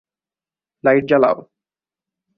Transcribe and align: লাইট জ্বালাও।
লাইট 0.83 1.03
জ্বালাও। 1.09 1.37